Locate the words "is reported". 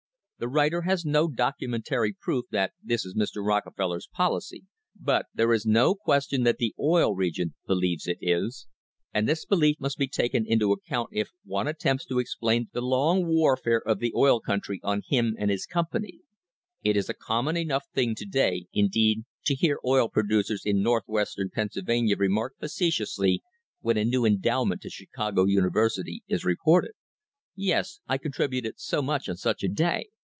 26.27-26.93